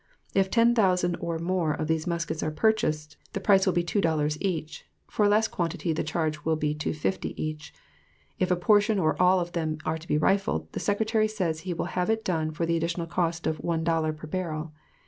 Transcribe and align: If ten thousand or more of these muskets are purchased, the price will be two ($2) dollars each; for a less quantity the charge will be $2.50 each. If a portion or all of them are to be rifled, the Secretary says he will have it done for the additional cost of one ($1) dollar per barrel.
If 0.33 0.49
ten 0.49 0.73
thousand 0.73 1.15
or 1.19 1.37
more 1.37 1.73
of 1.75 1.87
these 1.87 2.07
muskets 2.07 2.41
are 2.41 2.49
purchased, 2.49 3.17
the 3.33 3.39
price 3.39 3.67
will 3.67 3.73
be 3.73 3.83
two 3.83 3.99
($2) 3.99 4.01
dollars 4.01 4.41
each; 4.41 4.83
for 5.07 5.25
a 5.25 5.29
less 5.29 5.47
quantity 5.47 5.93
the 5.93 6.03
charge 6.03 6.37
will 6.43 6.55
be 6.55 6.73
$2.50 6.73 7.35
each. 7.37 7.71
If 8.39 8.49
a 8.49 8.55
portion 8.55 8.97
or 8.97 9.15
all 9.21 9.39
of 9.39 9.51
them 9.51 9.77
are 9.85 9.99
to 9.99 10.07
be 10.07 10.17
rifled, 10.17 10.71
the 10.71 10.79
Secretary 10.79 11.27
says 11.27 11.59
he 11.59 11.73
will 11.75 11.85
have 11.93 12.09
it 12.09 12.25
done 12.25 12.49
for 12.49 12.65
the 12.65 12.75
additional 12.77 13.05
cost 13.05 13.45
of 13.45 13.59
one 13.59 13.81
($1) 13.81 13.83
dollar 13.83 14.11
per 14.13 14.25
barrel. 14.25 14.73